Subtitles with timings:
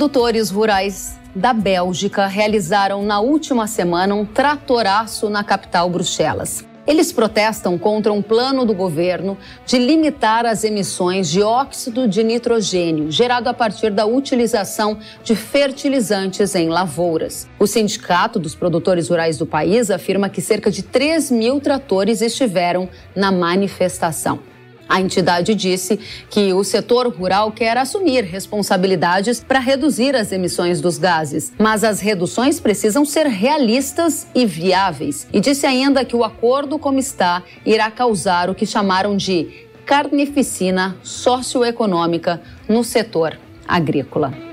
[0.00, 6.64] Produtores rurais da Bélgica realizaram na última semana um tratoraço na capital Bruxelas.
[6.86, 9.36] Eles protestam contra um plano do governo
[9.66, 16.54] de limitar as emissões de óxido de nitrogênio gerado a partir da utilização de fertilizantes
[16.54, 17.46] em lavouras.
[17.58, 22.88] O Sindicato dos Produtores Rurais do país afirma que cerca de 3 mil tratores estiveram
[23.14, 24.49] na manifestação.
[24.90, 30.98] A entidade disse que o setor rural quer assumir responsabilidades para reduzir as emissões dos
[30.98, 35.28] gases, mas as reduções precisam ser realistas e viáveis.
[35.32, 40.96] E disse ainda que o acordo como está irá causar o que chamaram de carnificina
[41.04, 44.49] socioeconômica no setor agrícola.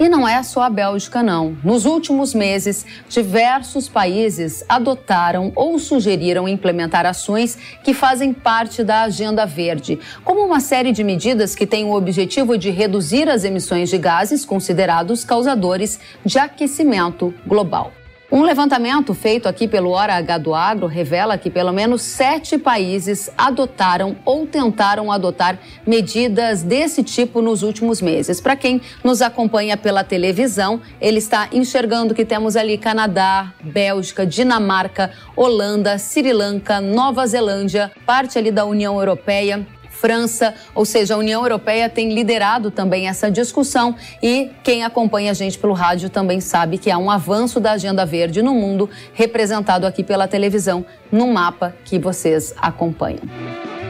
[0.00, 1.56] E não é só a Bélgica, não.
[1.64, 9.44] Nos últimos meses, diversos países adotaram ou sugeriram implementar ações que fazem parte da Agenda
[9.44, 13.98] Verde, como uma série de medidas que têm o objetivo de reduzir as emissões de
[13.98, 17.92] gases considerados causadores de aquecimento global.
[18.30, 23.30] Um levantamento feito aqui pelo Hora H do Agro revela que pelo menos sete países
[23.38, 28.38] adotaram ou tentaram adotar medidas desse tipo nos últimos meses.
[28.38, 35.10] Para quem nos acompanha pela televisão, ele está enxergando que temos ali Canadá, Bélgica, Dinamarca,
[35.34, 39.66] Holanda, Sri Lanka, Nova Zelândia, parte ali da União Europeia,
[40.00, 45.34] França, ou seja, a União Europeia tem liderado também essa discussão e quem acompanha a
[45.34, 49.86] gente pelo rádio também sabe que há um avanço da agenda verde no mundo, representado
[49.86, 53.22] aqui pela televisão no mapa que vocês acompanham.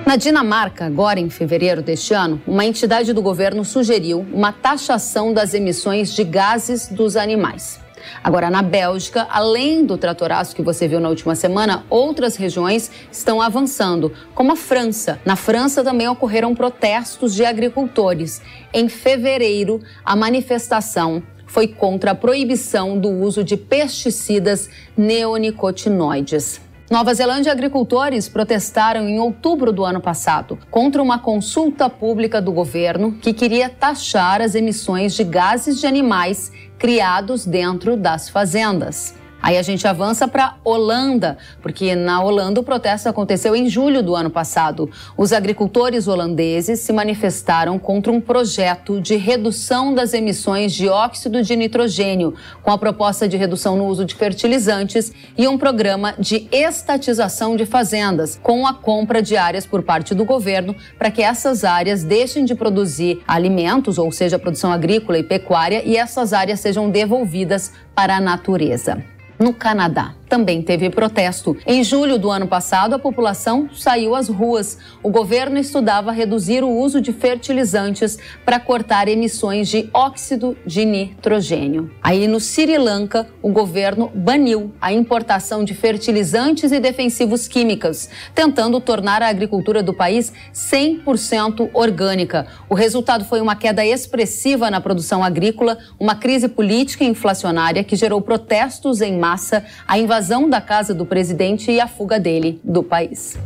[0.07, 5.53] Na Dinamarca, agora em fevereiro deste ano, uma entidade do governo sugeriu uma taxação das
[5.53, 7.79] emissões de gases dos animais.
[8.23, 13.41] Agora, na Bélgica, além do tratoraço que você viu na última semana, outras regiões estão
[13.41, 15.21] avançando, como a França.
[15.25, 18.41] Na França também ocorreram protestos de agricultores.
[18.73, 26.61] Em fevereiro, a manifestação foi contra a proibição do uso de pesticidas neonicotinoides.
[26.91, 33.13] Nova Zelândia, agricultores protestaram em outubro do ano passado contra uma consulta pública do governo
[33.13, 39.18] que queria taxar as emissões de gases de animais criados dentro das fazendas.
[39.41, 44.15] Aí a gente avança para Holanda, porque na Holanda o protesto aconteceu em julho do
[44.15, 44.91] ano passado.
[45.17, 51.55] Os agricultores holandeses se manifestaram contra um projeto de redução das emissões de óxido de
[51.55, 57.57] nitrogênio, com a proposta de redução no uso de fertilizantes e um programa de estatização
[57.57, 62.03] de fazendas, com a compra de áreas por parte do governo para que essas áreas
[62.03, 67.73] deixem de produzir alimentos, ou seja, produção agrícola e pecuária, e essas áreas sejam devolvidas
[67.95, 70.18] para a natureza no Canadá.
[70.29, 71.57] Também teve protesto.
[71.67, 74.77] Em julho do ano passado, a população saiu às ruas.
[75.03, 81.91] O governo estudava reduzir o uso de fertilizantes para cortar emissões de óxido de nitrogênio.
[82.03, 88.79] Aí no Sri Lanka, o governo baniu a importação de fertilizantes e defensivos químicos, tentando
[88.81, 92.47] tornar a agricultura do país 100% orgânica.
[92.69, 97.97] O resultado foi uma queda expressiva na produção agrícola, uma crise política e inflacionária que
[97.97, 102.61] gerou protestos em massa, a invasão invasão da casa do presidente e a fuga dele
[102.65, 103.39] do país.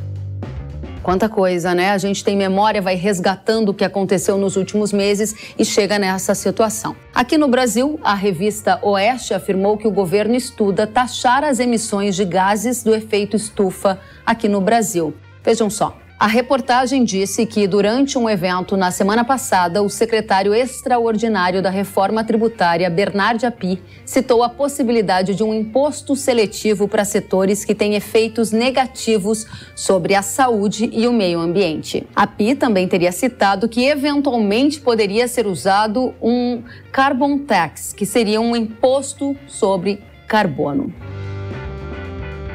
[1.03, 1.91] Quanta coisa, né?
[1.91, 6.35] A gente tem memória, vai resgatando o que aconteceu nos últimos meses e chega nessa
[6.35, 6.97] situação.
[7.15, 12.25] Aqui no Brasil, a revista Oeste afirmou que o governo estuda taxar as emissões de
[12.25, 15.13] gases do efeito estufa aqui no Brasil.
[15.45, 16.02] Vejam só.
[16.23, 22.23] A reportagem disse que, durante um evento na semana passada, o secretário extraordinário da reforma
[22.23, 28.53] tributária, Bernard Api, citou a possibilidade de um imposto seletivo para setores que têm efeitos
[28.53, 32.07] negativos sobre a saúde e o meio ambiente.
[32.15, 36.63] Api também teria citado que, eventualmente, poderia ser usado um
[36.93, 40.95] carbon tax, que seria um imposto sobre carbono.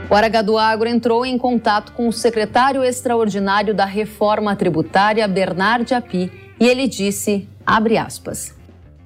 [0.09, 6.31] O do Agro entrou em contato com o secretário extraordinário da Reforma Tributária, Bernard Api,
[6.57, 8.55] e ele disse, abre aspas,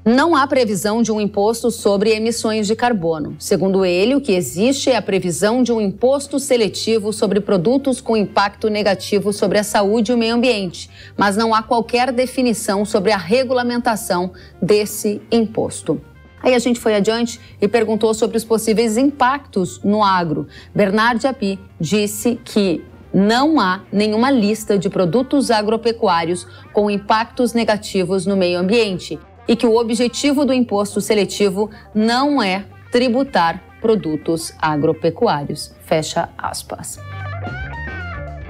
[0.06, 3.36] não há previsão de um imposto sobre emissões de carbono.
[3.39, 8.15] Segundo ele, o que existe é a previsão de um imposto seletivo sobre produtos com
[8.15, 10.88] impacto negativo sobre a saúde e o meio ambiente,
[11.18, 16.00] mas não há qualquer definição sobre a regulamentação desse imposto.
[16.44, 20.48] Aí a gente foi adiante e perguntou sobre os possíveis impactos no agro.
[20.74, 22.84] Bernard Api disse que
[23.14, 29.66] não há nenhuma lista de produtos agropecuários com impactos negativos no meio ambiente e que
[29.66, 35.74] o objetivo do imposto seletivo não é tributar produtos agropecuários.
[35.86, 37.00] Fecha aspas.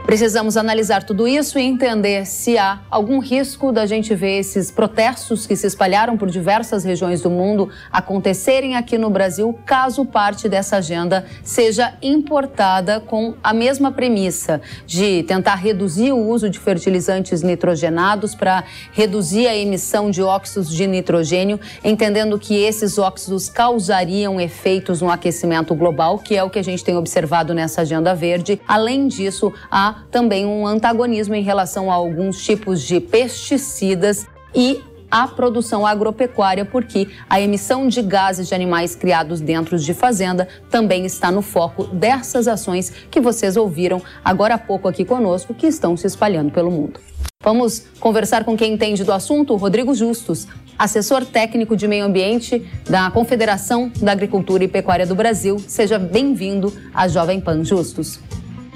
[0.06, 5.45] Precisamos analisar tudo isso e entender se há algum risco da gente ver esses protestos
[5.45, 10.77] que se espalharam por diversas regiões do mundo acontecerem aqui no Brasil, caso parte dessa
[10.77, 18.33] agenda seja importada com a mesma premissa de tentar reduzir o uso de fertilizantes nitrogenados
[18.33, 25.12] para reduzir a emissão de óxidos de nitrogênio, entendendo que esses óxidos causariam efeitos no
[25.12, 28.59] aquecimento global, que é o que a gente tem observado nessa agenda verde.
[28.68, 35.28] Além disso, há também um antagonismo em relação a alguns tipos de pesticidas e a
[35.28, 41.30] produção agropecuária, porque a emissão de gases de animais criados dentro de fazenda também está
[41.30, 46.08] no foco dessas ações que vocês ouviram agora há pouco aqui conosco, que estão se
[46.08, 47.00] espalhando pelo mundo.
[47.44, 50.48] Vamos conversar com quem entende do assunto, Rodrigo Justus,
[50.78, 55.58] assessor técnico de meio ambiente da Confederação da Agricultura e Pecuária do Brasil.
[55.60, 58.20] Seja bem-vindo à Jovem Pan Justus.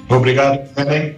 [0.08, 1.16] Obrigado também.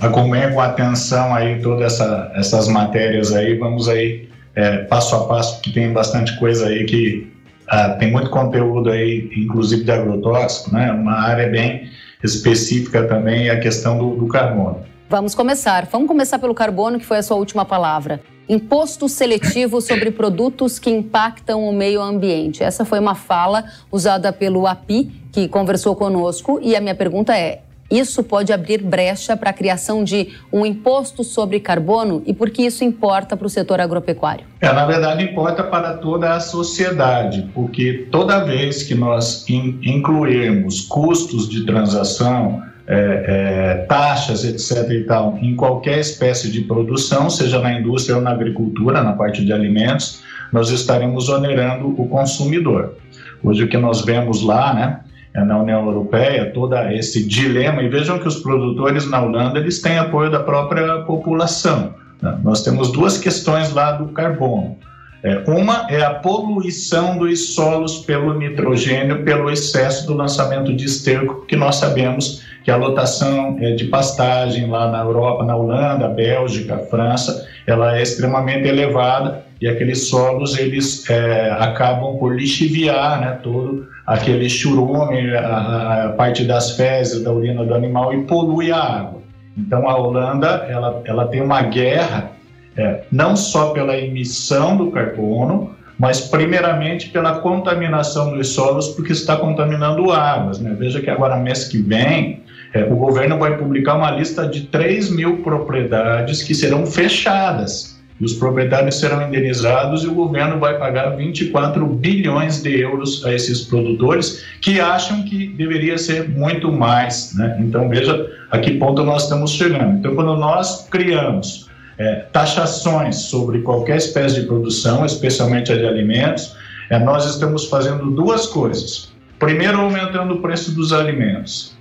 [0.00, 3.56] Acompanhe com atenção aí todas essa, essas matérias aí.
[3.58, 7.30] Vamos aí é, passo a passo, que tem bastante coisa aí que
[7.70, 10.90] uh, tem muito conteúdo aí, inclusive de agrotóxico, né?
[10.90, 11.88] Uma área bem
[12.24, 14.80] específica também é a questão do, do carbono.
[15.08, 15.86] Vamos começar.
[15.86, 18.20] Vamos começar pelo carbono, que foi a sua última palavra.
[18.48, 22.62] Imposto seletivo sobre produtos que impactam o meio ambiente.
[22.62, 27.60] Essa foi uma fala usada pelo API, que conversou conosco, e a minha pergunta é:
[27.90, 32.62] isso pode abrir brecha para a criação de um imposto sobre carbono e por que
[32.62, 34.44] isso importa para o setor agropecuário?
[34.60, 40.82] É, na verdade, importa para toda a sociedade, porque toda vez que nós in incluirmos
[40.82, 44.90] custos de transação, é, é, taxas, etc.
[44.90, 49.44] e tal, em qualquer espécie de produção, seja na indústria ou na agricultura, na parte
[49.44, 52.96] de alimentos, nós estaremos onerando o consumidor.
[53.42, 55.00] Hoje o que nós vemos lá, né?
[55.38, 59.80] É, na União Europeia, todo esse dilema, e vejam que os produtores na Holanda, eles
[59.80, 61.94] têm apoio da própria população.
[62.20, 62.36] Né?
[62.42, 64.76] Nós temos duas questões lá do carbono.
[65.22, 71.44] É, uma é a poluição dos solos pelo nitrogênio, pelo excesso do lançamento de esterco,
[71.46, 76.78] que nós sabemos que a lotação é, de pastagem lá na Europa, na Holanda, Bélgica,
[76.90, 83.86] França, ela é extremamente elevada e aqueles solos eles é, acabam por lixiviar né, todo
[84.08, 89.20] aquele churume, a, a, parte das fezes, da urina do animal e polui a água.
[89.56, 92.30] Então a Holanda ela, ela tem uma guerra
[92.74, 99.36] é, não só pela emissão do carbono, mas primeiramente pela contaminação dos solos, porque está
[99.36, 100.58] contaminando águas.
[100.58, 100.74] Né?
[100.78, 102.40] Veja que agora mês que vem
[102.72, 108.24] é, o governo vai publicar uma lista de 3 mil propriedades que serão fechadas e
[108.24, 113.62] os proprietários serão indenizados e o governo vai pagar 24 bilhões de euros a esses
[113.62, 117.34] produtores que acham que deveria ser muito mais.
[117.34, 117.56] Né?
[117.60, 119.98] Então, veja a que ponto nós estamos chegando.
[119.98, 121.68] Então, quando nós criamos
[121.98, 126.56] é, taxações sobre qualquer espécie de produção, especialmente a de alimentos,
[126.90, 129.12] é, nós estamos fazendo duas coisas.
[129.38, 131.76] Primeiro, aumentando o preço dos alimentos.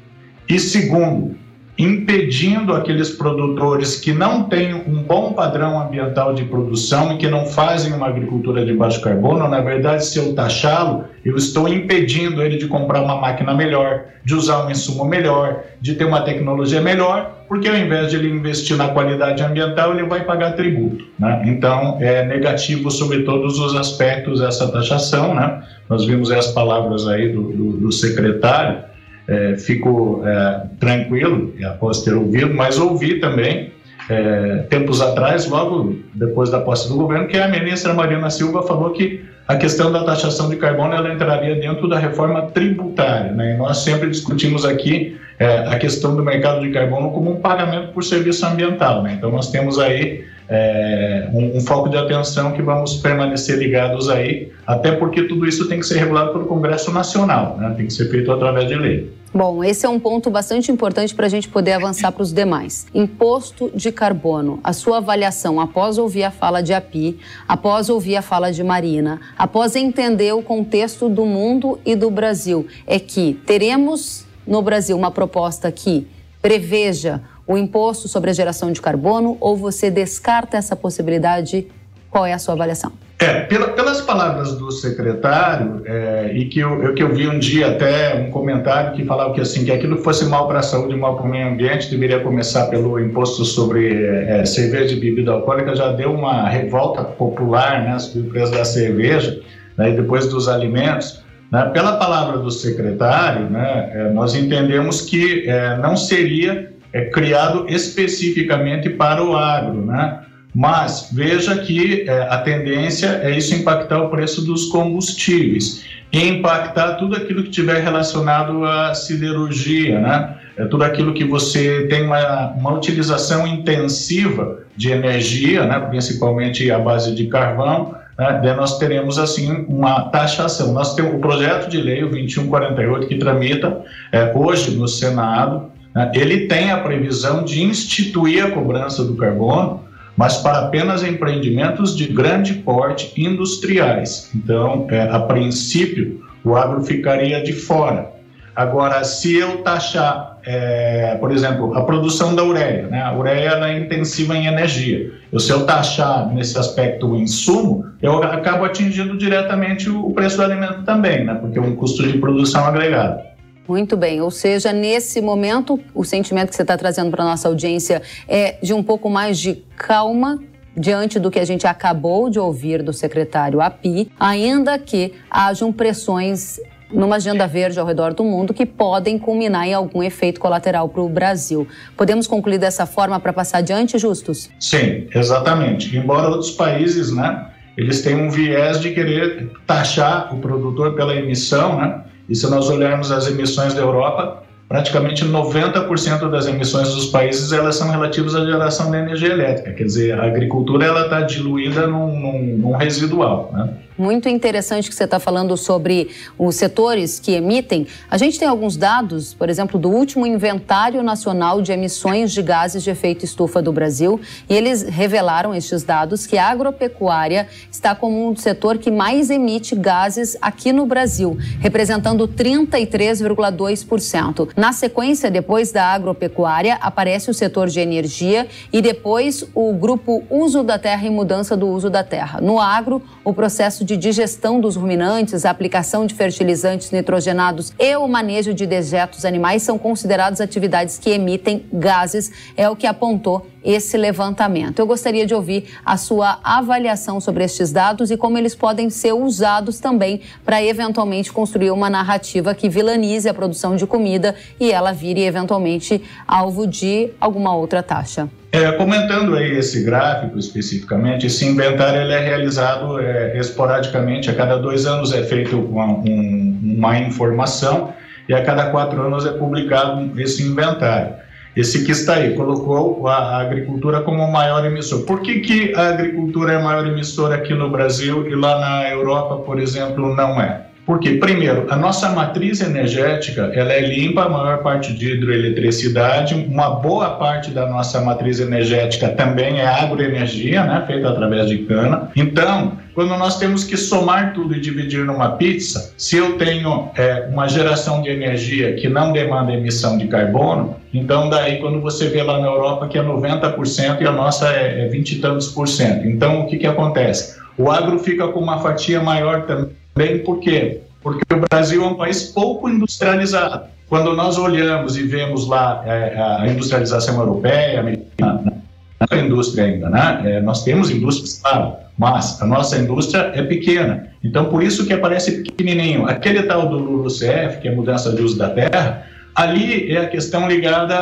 [0.47, 1.35] E segundo,
[1.77, 7.45] impedindo aqueles produtores que não têm um bom padrão ambiental de produção e que não
[7.45, 12.57] fazem uma agricultura de baixo carbono, na verdade, se eu taxá-lo, eu estou impedindo ele
[12.57, 17.45] de comprar uma máquina melhor, de usar um insumo melhor, de ter uma tecnologia melhor,
[17.47, 21.05] porque ao invés de ele investir na qualidade ambiental, ele vai pagar tributo.
[21.19, 21.43] Né?
[21.45, 25.35] Então, é negativo sobre todos os aspectos essa taxação.
[25.35, 25.61] Né?
[25.87, 28.79] Nós vimos as palavras aí do, do, do secretário,
[29.27, 33.71] é, fico é, tranquilo após ter ouvido, mas ouvi também,
[34.09, 38.91] é, tempos atrás, logo depois da posse do governo, que a ministra Marina Silva falou
[38.91, 43.31] que a questão da taxação de carbono ela entraria dentro da reforma tributária.
[43.31, 43.53] Né?
[43.53, 47.93] E nós sempre discutimos aqui é, a questão do mercado de carbono como um pagamento
[47.93, 49.03] por serviço ambiental.
[49.03, 49.15] Né?
[49.17, 54.51] Então nós temos aí é, um, um, foco de atenção que vamos permanecer ligados aí,
[54.65, 57.73] até porque tudo isso tem que ser regulado pelo Congresso Nacional, né?
[57.75, 59.11] tem que ser feito através de lei.
[59.33, 62.87] Bom, esse é um ponto bastante importante para a gente poder avançar para os demais.
[62.93, 64.59] Imposto de carbono.
[64.63, 69.19] A sua avaliação após ouvir a fala de API, após ouvir a fala de Marina,
[69.37, 75.11] após entender o contexto do mundo e do Brasil, é que teremos no Brasil uma
[75.11, 76.07] proposta que
[76.41, 81.67] preveja o imposto sobre a geração de carbono ou você descarta essa possibilidade?
[82.11, 82.91] Qual é a sua avaliação?
[83.19, 87.39] É, pela, pelas palavras do secretário, é, e que eu, eu, que eu vi um
[87.39, 90.95] dia até um comentário que falava que assim que aquilo fosse mal para a saúde,
[90.95, 95.75] mal para o meio ambiente, deveria começar pelo imposto sobre é, cerveja e bebida alcoólica,
[95.75, 99.41] já deu uma revolta popular né, sobre o preço da cerveja,
[99.75, 101.23] né, e depois dos alimentos.
[101.51, 107.65] Né, pela palavra do secretário, né, é, nós entendemos que é, não seria é criado
[107.67, 110.21] especificamente para o agro, né?
[110.55, 116.93] Mas veja que é, a tendência é isso impactar o preço dos combustíveis e impactar
[116.93, 120.35] tudo aquilo que tiver relacionado à siderurgia, né?
[120.57, 125.79] É tudo aquilo que você tem uma, uma utilização intensiva de energia, né?
[125.81, 128.53] principalmente à base de carvão, né?
[128.55, 130.73] Nós teremos assim uma taxação.
[130.73, 135.71] Nós temos o projeto de lei, o 2148, que tramita é, hoje no Senado?
[136.13, 139.87] Ele tem a previsão de instituir a cobrança do carbono
[140.17, 144.31] mas para apenas empreendimentos de grande porte industriais.
[144.35, 148.17] Então, é, a princípio, o agro ficaria de fora.
[148.55, 153.03] Agora, se eu taxar, é, por exemplo, a produção da ureia, né?
[153.03, 155.11] a ureia é intensiva em energia.
[155.31, 160.43] Eu, se eu taxar nesse aspecto o insumo, eu acabo atingindo diretamente o preço do
[160.43, 161.35] alimento também, né?
[161.35, 163.21] porque é um custo de produção agregado.
[163.67, 167.47] Muito bem, ou seja, nesse momento, o sentimento que você está trazendo para a nossa
[167.49, 170.39] audiência é de um pouco mais de calma
[170.75, 176.59] diante do que a gente acabou de ouvir do secretário API, ainda que hajam pressões
[176.91, 181.01] numa agenda verde ao redor do mundo que podem culminar em algum efeito colateral para
[181.01, 181.67] o Brasil.
[181.97, 184.49] Podemos concluir dessa forma para passar adiante, Justus?
[184.59, 185.97] Sim, exatamente.
[185.97, 191.77] Embora outros países, né, eles tenham um viés de querer taxar o produtor pela emissão,
[191.77, 197.51] né, e se nós olharmos as emissões da Europa, praticamente 90% das emissões dos países
[197.51, 199.73] elas são relativas à geração de energia elétrica.
[199.73, 203.51] Quer dizer, a agricultura ela está diluída num, num, num residual.
[203.53, 203.73] Né?
[203.97, 207.87] Muito interessante que você está falando sobre os setores que emitem.
[208.11, 212.83] A gente tem alguns dados, por exemplo, do último Inventário Nacional de Emissões de Gases
[212.83, 218.29] de Efeito Estufa do Brasil, e eles revelaram estes dados que a agropecuária está como
[218.29, 224.49] um setor que mais emite gases aqui no Brasil, representando 33,2%.
[224.55, 230.61] Na sequência, depois da agropecuária, aparece o setor de energia e depois o grupo Uso
[230.61, 232.39] da Terra e Mudança do Uso da Terra.
[232.39, 238.07] No agro, o processo de digestão dos ruminantes, a aplicação de fertilizantes nitrogenados e o
[238.07, 243.97] manejo de dejetos animais são considerados atividades que emitem gases, é o que apontou esse
[243.97, 244.79] levantamento.
[244.79, 249.13] Eu gostaria de ouvir a sua avaliação sobre estes dados e como eles podem ser
[249.13, 254.91] usados também para eventualmente construir uma narrativa que vilanize a produção de comida e ela
[254.91, 258.29] vire eventualmente alvo de alguma outra taxa.
[258.51, 264.57] É, comentando aí esse gráfico especificamente, esse inventário ele é realizado é, esporadicamente, a cada
[264.57, 267.93] dois anos é feito uma, um, uma informação
[268.27, 271.26] e a cada quatro anos é publicado esse inventário.
[271.57, 275.01] Esse que está aí colocou a, a agricultura como o maior emissor.
[275.05, 279.37] Por que, que a agricultura é maior emissora aqui no Brasil e lá na Europa,
[279.37, 280.66] por exemplo, não é?
[280.87, 286.69] Porque, primeiro, a nossa matriz energética ela é limpa, a maior parte de hidroeletricidade, uma
[286.69, 292.09] boa parte da nossa matriz energética também é agroenergia, né, feita através de cana.
[292.15, 297.27] Então, quando nós temos que somar tudo e dividir numa pizza, se eu tenho é,
[297.33, 302.23] uma geração de energia que não demanda emissão de carbono, então daí quando você vê
[302.23, 305.67] lá na Europa que é 90% e a nossa é, é 20 e tantos por
[305.67, 306.07] cento.
[306.07, 307.35] Então, o que, que acontece?
[307.57, 310.81] O agro fica com uma fatia maior também Bem, por quê?
[311.01, 313.65] Porque o Brasil é um país pouco industrializado.
[313.89, 318.61] Quando nós olhamos e vemos lá é, a industrialização europeia, americana,
[318.99, 320.21] não é indústria ainda, né?
[320.23, 324.09] É, nós temos indústrias, claro, mas a nossa indústria é pequena.
[324.23, 326.05] Então, por isso que aparece pequenininho.
[326.07, 330.47] Aquele tal do LULUCF, que é mudança de uso da terra, ali é a questão
[330.47, 330.95] ligada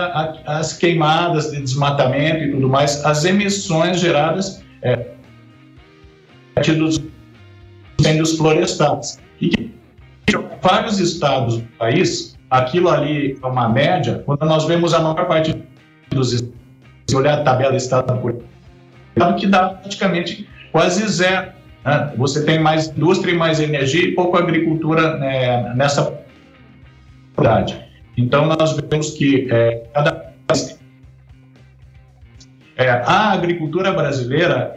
[0.46, 5.06] às queimadas de desmatamento e tudo mais, as emissões geradas é,
[6.78, 7.02] dos
[8.00, 9.20] incêndios florestais.
[9.42, 9.72] E
[10.62, 15.56] vários estados do país, aquilo ali é uma média, quando nós vemos a maior parte
[16.10, 16.56] dos estados,
[17.08, 18.36] se olhar a tabela estado por
[19.16, 21.52] estado, que dá praticamente quase zero.
[21.86, 22.14] Né?
[22.18, 26.20] Você tem mais indústria e mais energia e pouco agricultura né, nessa
[27.38, 27.80] cidade.
[28.18, 30.34] Então, nós vemos que é, cada
[32.78, 34.74] é, a agricultura brasileira,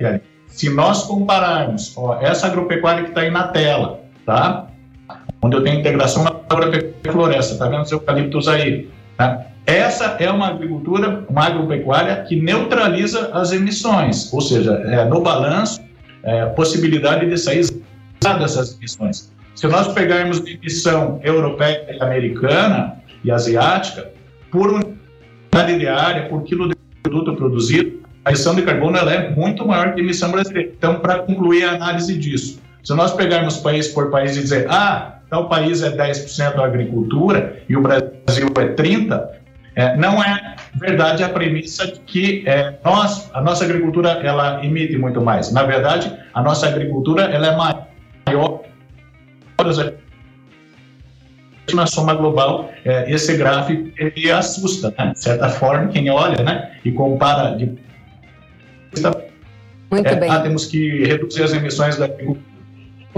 [0.58, 4.66] se nós compararmos ó, essa agropecuária que está aí na tela, tá?
[5.40, 8.90] Onde eu tenho integração na agropecuária floresta, tá vendo os eucaliptos aí?
[9.16, 9.46] Tá?
[9.64, 15.80] Essa é uma agricultura, uma agropecuária que neutraliza as emissões, ou seja, é, no balanço,
[16.24, 17.64] é, possibilidade de sair
[18.20, 19.32] dessas emissões.
[19.54, 24.10] Se nós pegarmos a emissão europeia e americana e asiática,
[24.50, 29.30] por unidade de área, por quilo de produto produzido, a emissão de carbono ela é
[29.30, 30.70] muito maior que a emissão brasileira.
[30.76, 35.18] Então, para concluir a análise disso, se nós pegarmos país por país e dizer, ah,
[35.30, 39.28] tal país é 10% da agricultura e o Brasil é 30%,
[39.76, 44.96] é, não é verdade a premissa de que é, nós, a nossa agricultura, ela emite
[44.96, 45.52] muito mais.
[45.52, 48.64] Na verdade, a nossa agricultura ela é maior
[51.74, 55.12] na soma global, é, esse gráfico ele assusta, né?
[55.12, 57.78] de certa forma, quem olha né, e compara de
[59.90, 60.30] muito é, bem.
[60.30, 62.58] Ah, temos que reduzir as emissões da agricultura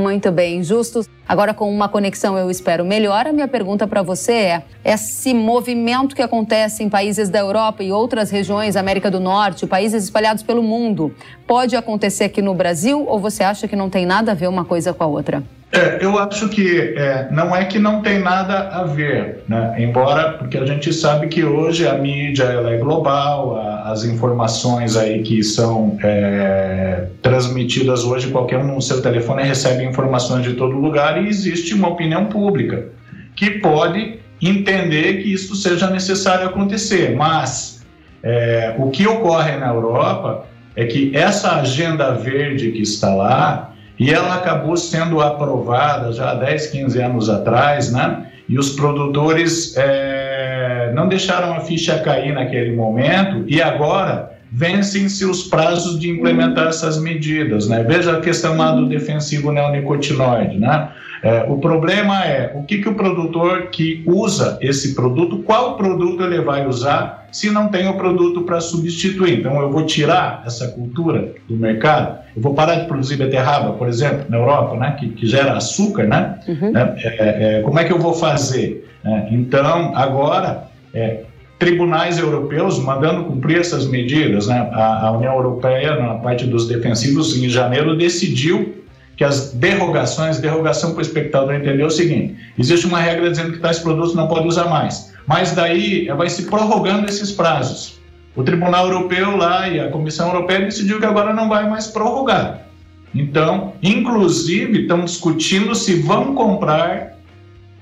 [0.00, 1.08] muito bem, justos.
[1.28, 3.26] Agora, com uma conexão, eu espero melhor.
[3.26, 7.92] A minha pergunta para você é: esse movimento que acontece em países da Europa e
[7.92, 11.14] outras regiões, América do Norte, países espalhados pelo mundo,
[11.46, 14.64] pode acontecer aqui no Brasil ou você acha que não tem nada a ver uma
[14.64, 15.42] coisa com a outra?
[15.72, 19.76] É, eu acho que é, não é que não tem nada a ver, né?
[19.78, 24.96] embora, porque a gente sabe que hoje a mídia ela é global, a, as informações
[24.96, 30.76] aí que são é, transmitidas hoje, qualquer um no seu telefone recebe informações de todo
[30.76, 32.88] lugar e existe uma opinião pública
[33.36, 37.86] que pode entender que isso seja necessário acontecer, mas
[38.24, 43.69] é, o que ocorre na Europa é que essa agenda verde que está lá,
[44.00, 48.28] e ela acabou sendo aprovada já há 10, 15 anos atrás, né?
[48.48, 55.44] E os produtores é, não deixaram a ficha cair naquele momento e agora vencem-se os
[55.44, 57.84] prazos de implementar essas medidas, né?
[57.84, 60.88] Veja a questão lá do defensivo neonicotinoide, né?
[61.22, 66.24] É, o problema é o que, que o produtor que usa esse produto, qual produto
[66.24, 69.40] ele vai usar se não tem o produto para substituir.
[69.40, 73.88] Então, eu vou tirar essa cultura do mercado, eu vou parar de produzir beterraba, por
[73.88, 76.38] exemplo, na Europa, né, que, que gera açúcar, né?
[76.46, 76.76] Uhum.
[76.76, 78.88] É, é, é como é que eu vou fazer?
[79.04, 81.24] É, então, agora, é,
[81.58, 84.68] tribunais europeus mandando cumprir essas medidas, né?
[84.72, 88.80] A, a União Europeia, na parte dos defensivos, em janeiro, decidiu
[89.20, 93.58] que as derrogações, derrogação para o espectador entender o seguinte: existe uma regra dizendo que
[93.58, 98.00] tais produtos não pode usar mais, mas daí vai se prorrogando esses prazos.
[98.34, 102.66] O Tribunal Europeu lá e a Comissão Europeia decidiu que agora não vai mais prorrogar.
[103.14, 107.16] Então, inclusive, estão discutindo se vão comprar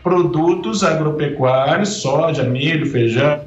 [0.02, 3.40] produtos agropecuários, soja, milho, feijão,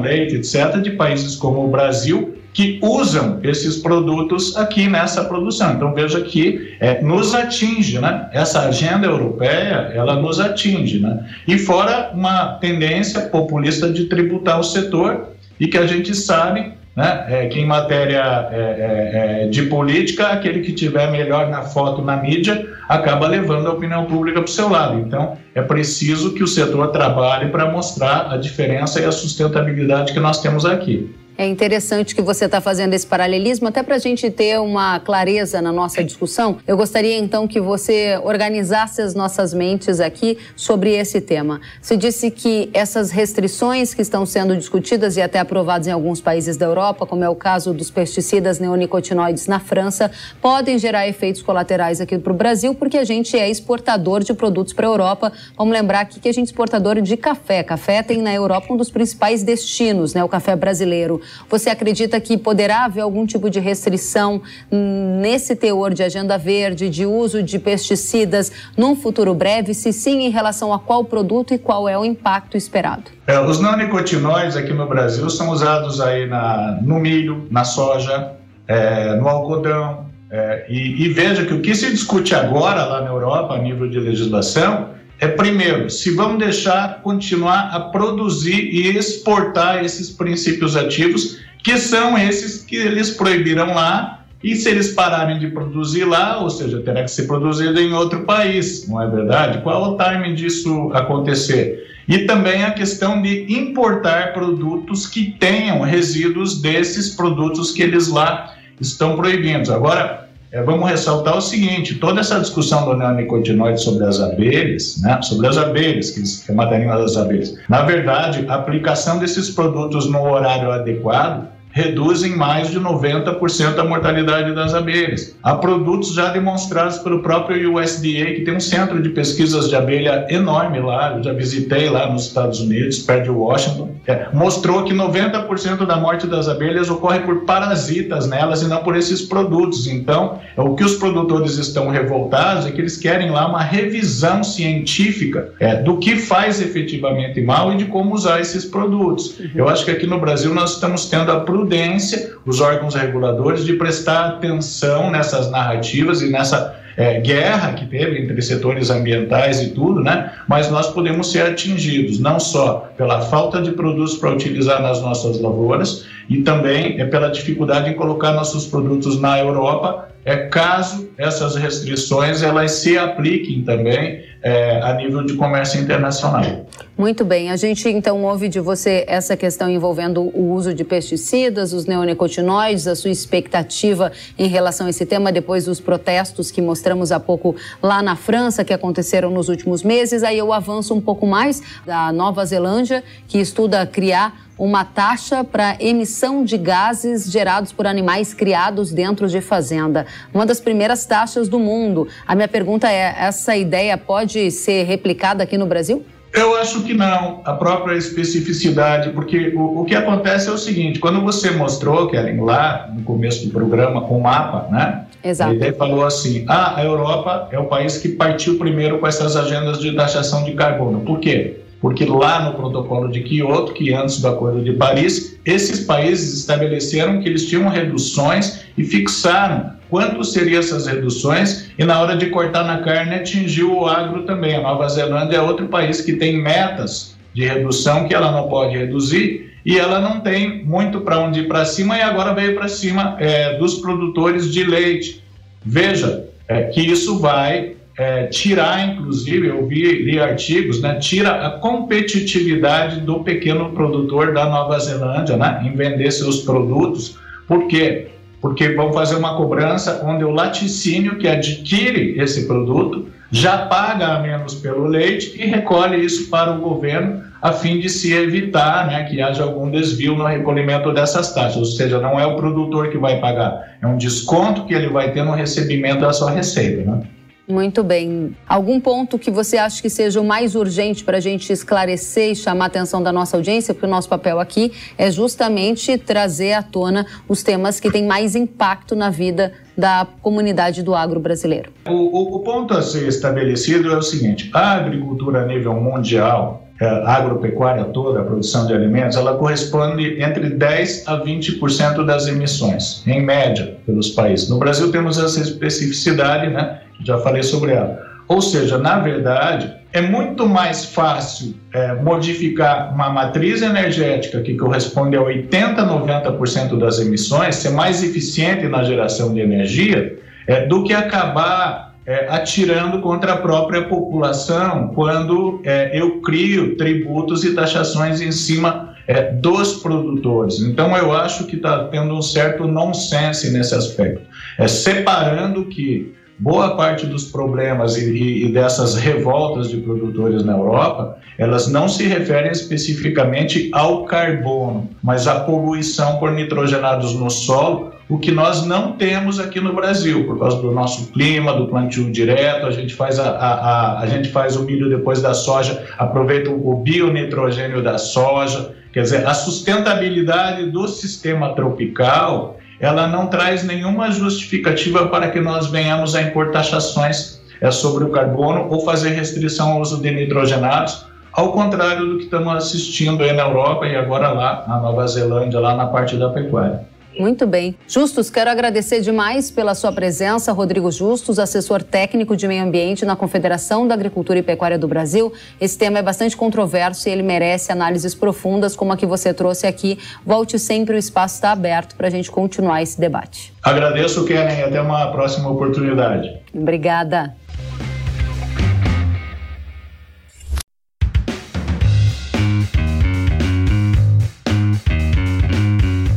[0.00, 5.72] leite, etc., de países como o Brasil, que usam esses produtos aqui nessa produção.
[5.72, 8.28] Então veja que é, nos atinge, né?
[8.32, 11.24] Essa agenda europeia, ela nos atinge, né?
[11.48, 17.24] E fora uma tendência populista de tributar o setor e que a gente sabe, né?
[17.28, 22.02] É, que em matéria é, é, é de política, aquele que tiver melhor na foto
[22.02, 24.98] na mídia acaba levando a opinião pública para o seu lado.
[24.98, 30.20] Então é preciso que o setor trabalhe para mostrar a diferença e a sustentabilidade que
[30.20, 31.14] nós temos aqui.
[31.38, 35.62] É interessante que você está fazendo esse paralelismo, até para a gente ter uma clareza
[35.62, 36.58] na nossa discussão.
[36.66, 41.58] Eu gostaria então que você organizasse as nossas mentes aqui sobre esse tema.
[41.80, 46.58] Você disse que essas restrições que estão sendo discutidas e até aprovadas em alguns países
[46.58, 51.98] da Europa, como é o caso dos pesticidas neonicotinoides na França, podem gerar efeitos colaterais
[51.98, 55.32] aqui para o Brasil, porque a gente é exportador de produtos para a Europa.
[55.56, 57.62] Vamos lembrar aqui que a gente é exportador de café.
[57.62, 60.22] Café tem na Europa um dos principais destinos, né?
[60.22, 61.21] O café brasileiro.
[61.48, 67.06] Você acredita que poderá haver algum tipo de restrição nesse teor de agenda verde, de
[67.06, 69.74] uso de pesticidas num futuro breve?
[69.74, 73.04] Se sim, em relação a qual produto e qual é o impacto esperado?
[73.26, 78.32] É, os neonicotinoides aqui no Brasil são usados aí na, no milho, na soja,
[78.66, 80.06] é, no algodão.
[80.30, 83.88] É, e, e veja que o que se discute agora lá na Europa, a nível
[83.88, 84.88] de legislação,
[85.22, 92.18] é, primeiro, se vamos deixar continuar a produzir e exportar esses princípios ativos, que são
[92.18, 97.04] esses que eles proibiram lá, e se eles pararem de produzir lá, ou seja, terá
[97.04, 99.62] que ser produzido em outro país, não é verdade?
[99.62, 101.86] Qual o timing disso acontecer?
[102.08, 108.56] E também a questão de importar produtos que tenham resíduos desses produtos que eles lá
[108.80, 109.72] estão proibindo.
[109.72, 115.20] Agora, é, vamos ressaltar o seguinte: toda essa discussão do neonicotinoide sobre as abelhas, né,
[115.22, 116.54] sobre as abelhas, que, que é
[116.98, 123.78] das abelhas, na verdade, a aplicação desses produtos no horário adequado reduzem mais de 90%
[123.78, 125.34] a mortalidade das abelhas.
[125.42, 130.26] Há produtos já demonstrados pelo próprio USDA, que tem um centro de pesquisas de abelha
[130.28, 134.92] enorme lá, eu já visitei lá nos Estados Unidos, perto de Washington, é, mostrou que
[134.92, 139.86] 90% da morte das abelhas ocorre por parasitas nelas e não por esses produtos.
[139.86, 144.42] Então, é, o que os produtores estão revoltados é que eles querem lá uma revisão
[144.42, 149.38] científica é, do que faz efetivamente mal e de como usar esses produtos.
[149.38, 149.50] Uhum.
[149.54, 153.74] Eu acho que aqui no Brasil nós estamos tendo a prudência, os órgãos reguladores, de
[153.74, 160.02] prestar atenção nessas narrativas e nessa é, guerra que teve entre setores ambientais e tudo,
[160.02, 160.32] né?
[160.48, 165.40] Mas nós podemos ser atingidos não só pela falta de produtos para utilizar nas nossas
[165.40, 171.56] lavouras e também é pela dificuldade em colocar nossos produtos na Europa é caso essas
[171.56, 176.66] restrições elas se apliquem também é, a nível de comércio internacional.
[176.98, 181.72] Muito bem, a gente então ouve de você essa questão envolvendo o uso de pesticidas,
[181.72, 187.12] os neonicotinoides, a sua expectativa em relação a esse tema depois dos protestos que mostramos
[187.12, 190.22] há pouco lá na França, que aconteceram nos últimos meses.
[190.22, 195.76] Aí eu avanço um pouco mais da Nova Zelândia, que estuda criar uma taxa para
[195.80, 200.06] emissão de gases gerados por animais criados dentro de fazenda.
[200.32, 202.06] Uma das primeiras taxas do mundo.
[202.24, 206.04] A minha pergunta é: essa ideia pode ser replicada aqui no Brasil?
[206.32, 211.00] Eu acho que não, a própria especificidade, porque o, o que acontece é o seguinte:
[211.00, 215.06] quando você mostrou, Kellen, lá no começo do programa, com o mapa, né?
[215.24, 215.54] Exato.
[215.54, 219.80] Ele falou assim: ah, a Europa é o país que partiu primeiro com essas agendas
[219.80, 221.00] de taxação de carbono.
[221.00, 221.62] Por quê?
[221.82, 227.20] Porque lá no protocolo de Kyoto, que antes do Acordo de Paris, esses países estabeleceram
[227.20, 232.64] que eles tinham reduções e fixaram quanto seriam essas reduções e na hora de cortar
[232.64, 234.54] na carne atingiu o agro também.
[234.54, 238.78] A Nova Zelândia é outro país que tem metas de redução que ela não pode
[238.78, 242.68] reduzir e ela não tem muito para onde ir para cima e agora veio para
[242.68, 245.22] cima é, dos produtores de leite.
[245.64, 251.50] Veja é, que isso vai é, tirar, inclusive, eu vi, li artigos, né, tira a
[251.50, 257.18] competitividade do pequeno produtor da Nova Zelândia né, em vender seus produtos.
[257.46, 258.08] Por quê?
[258.40, 264.20] Porque vão fazer uma cobrança onde o laticínio que adquire esse produto já paga a
[264.20, 269.04] menos pelo leite e recolhe isso para o governo a fim de se evitar né,
[269.04, 271.56] que haja algum desvio no recolhimento dessas taxas.
[271.56, 275.12] Ou seja, não é o produtor que vai pagar, é um desconto que ele vai
[275.12, 276.82] ter no recebimento da sua receita.
[276.88, 277.02] Né?
[277.48, 278.36] Muito bem.
[278.48, 282.36] Algum ponto que você acha que seja o mais urgente para a gente esclarecer e
[282.36, 283.74] chamar a atenção da nossa audiência?
[283.74, 288.36] Porque o nosso papel aqui é justamente trazer à tona os temas que têm mais
[288.36, 291.72] impacto na vida da comunidade do agro brasileiro.
[291.86, 296.62] O, o, o ponto a ser estabelecido é o seguinte: a agricultura a nível mundial
[296.82, 302.26] é, a agropecuária toda, a produção de alimentos, ela corresponde entre 10% a 20% das
[302.26, 304.48] emissões, em média, pelos países.
[304.48, 306.80] No Brasil temos essa especificidade, né?
[307.00, 307.98] Já falei sobre ela.
[308.28, 315.16] Ou seja, na verdade, é muito mais fácil é, modificar uma matriz energética que corresponde
[315.16, 320.94] a 80%, 90% das emissões, ser mais eficiente na geração de energia, é, do que
[320.94, 328.32] acabar é, atirando contra a própria população quando é, eu crio tributos e taxações em
[328.32, 330.60] cima é, dos produtores.
[330.60, 334.22] Então, eu acho que está tendo um certo nonsense nesse aspecto.
[334.58, 341.16] É, separando que boa parte dos problemas e, e, dessas revoltas de produtores na Europa,
[341.38, 348.18] elas não se referem especificamente ao carbono, mas à poluição por nitrogenados no solo, o
[348.18, 352.66] que nós não temos aqui no Brasil, por causa do nosso clima, do plantio direto,
[352.66, 356.50] a gente faz, a, a, a, a gente faz o milho depois da soja, aproveita
[356.50, 364.10] o bionitrogênio da soja, quer dizer, a sustentabilidade do sistema tropical ela não traz nenhuma
[364.10, 369.74] justificativa para que nós venhamos a impor taxações é, sobre o carbono ou fazer restrição
[369.74, 374.32] ao uso de nitrogenados, ao contrário do que estamos assistindo aí na Europa e agora
[374.32, 376.80] lá na Nova Zelândia, lá na parte da pecuária.
[377.18, 377.74] Muito bem.
[377.86, 383.14] Justus, quero agradecer demais pela sua presença, Rodrigo Justus, assessor técnico de meio ambiente na
[383.16, 385.32] Confederação da Agricultura e Pecuária do Brasil.
[385.60, 389.66] Esse tema é bastante controverso e ele merece análises profundas, como a que você trouxe
[389.66, 389.98] aqui.
[390.24, 393.52] Volte sempre, o espaço está aberto para a gente continuar esse debate.
[393.62, 396.30] Agradeço, Kenen, e até uma próxima oportunidade.
[396.54, 397.34] Obrigada.